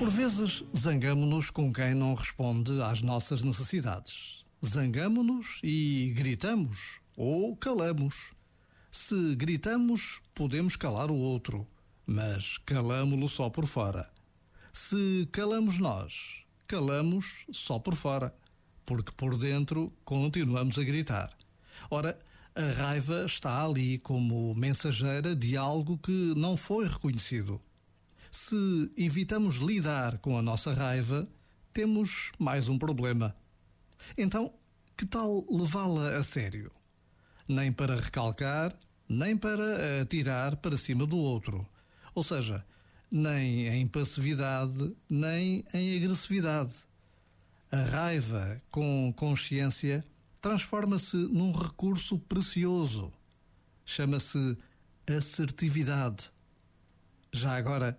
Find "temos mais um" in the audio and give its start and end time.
31.72-32.78